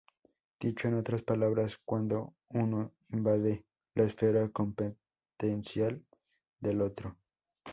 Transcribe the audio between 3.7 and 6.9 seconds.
la esfera competencial del